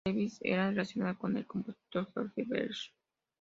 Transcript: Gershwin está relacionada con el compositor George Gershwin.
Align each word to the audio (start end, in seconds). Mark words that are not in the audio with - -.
Gershwin 0.03 0.25
está 0.41 0.69
relacionada 0.71 1.13
con 1.15 1.37
el 1.37 1.45
compositor 1.45 2.07
George 2.15 2.43
Gershwin. 2.45 2.93